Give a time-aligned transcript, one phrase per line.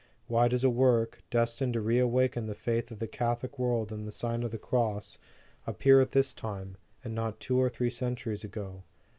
[0.25, 4.11] Why does a work, destined to reawaken the faith of the Catholic world in the
[4.11, 5.19] Sign of the Cross,
[5.67, 8.81] appear at this time, and not two or three centuries ago?